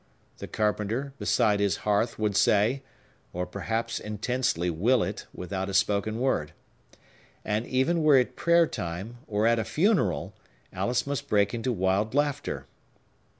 —the 0.39 0.47
carpenter, 0.47 1.13
beside 1.19 1.59
his 1.59 1.75
hearth, 1.85 2.17
would 2.17 2.35
say; 2.35 2.81
or 3.33 3.45
perhaps 3.45 3.99
intensely 3.99 4.67
will 4.67 5.03
it, 5.03 5.27
without 5.31 5.69
a 5.69 5.75
spoken 5.75 6.19
word. 6.19 6.53
And, 7.45 7.67
even 7.67 8.01
were 8.01 8.17
it 8.17 8.35
prayer 8.35 8.65
time, 8.65 9.19
or 9.27 9.45
at 9.45 9.59
a 9.59 9.63
funeral, 9.63 10.33
Alice 10.73 11.05
must 11.05 11.29
break 11.29 11.53
into 11.53 11.71
wild 11.71 12.15
laughter. 12.15 12.65